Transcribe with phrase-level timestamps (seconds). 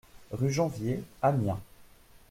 [0.31, 1.61] Rue Janvier, Amiens